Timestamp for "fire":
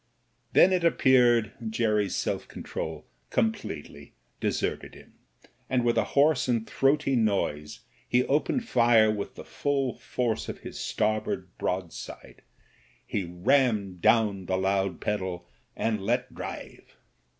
8.67-9.11